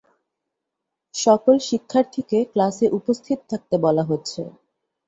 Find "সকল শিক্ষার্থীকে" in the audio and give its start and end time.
1.15-2.37